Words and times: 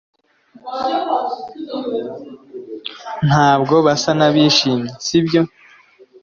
ntabwo 3.27 3.75
basa 3.85 4.11
n'abishimye, 4.19 4.89
sibyo 5.05 5.41